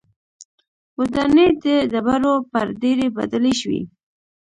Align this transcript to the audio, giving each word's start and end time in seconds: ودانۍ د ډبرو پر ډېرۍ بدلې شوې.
ودانۍ 0.99 1.49
د 1.63 1.65
ډبرو 1.91 2.33
پر 2.51 2.65
ډېرۍ 2.81 3.07
بدلې 3.17 3.53
شوې. 3.61 3.81